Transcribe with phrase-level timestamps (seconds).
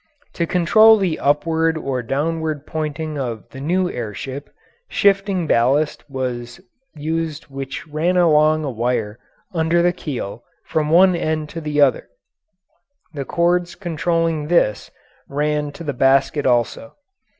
[0.33, 4.49] To control the upward or downward pointing of the new air ship,
[4.89, 6.59] shifting ballast was
[6.95, 9.19] used which ran along a wire
[9.53, 12.09] under the keel from one end to the other;
[13.13, 14.89] the cords controlling this
[15.29, 16.95] ran to the basket also.